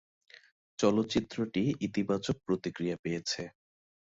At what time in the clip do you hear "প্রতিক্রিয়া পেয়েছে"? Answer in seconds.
2.47-3.41